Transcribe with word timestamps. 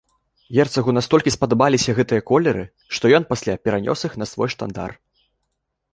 Герцагу 0.57 0.95
настолькі 0.97 1.33
спадабаліся 1.35 1.95
гэтыя 2.01 2.21
колеры, 2.31 2.63
што 2.97 3.03
ён 3.19 3.29
пасля 3.35 3.53
перанёс 3.69 3.99
іх 4.11 4.19
на 4.23 4.33
свой 4.35 4.49
штандар. 4.59 4.91